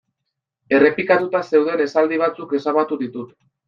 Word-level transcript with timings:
Errepikatuta 0.77 1.43
zeuden 1.53 1.87
esaldi 1.87 2.23
batzuk 2.27 2.61
ezabatu 2.63 3.03
ditut. 3.09 3.37